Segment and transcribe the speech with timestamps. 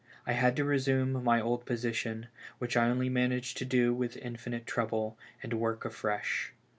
[0.25, 2.25] I had to resume my old position—
[2.57, 6.53] which I only managed to do with infinite trouble— and work afresh.